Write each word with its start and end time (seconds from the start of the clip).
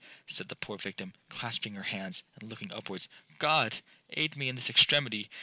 said 0.25 0.49
the 0.49 0.55
poor 0.55 0.79
victim, 0.79 1.13
clasping 1.29 1.75
her 1.75 1.83
hands, 1.83 2.23
and 2.35 2.49
looking 2.49 2.71
upwards, 2.73 3.07
'God, 3.37 3.81
aid 4.09 4.35
me 4.35 4.49
in 4.49 4.55
this 4.55 4.67
extremity!' 4.71 5.29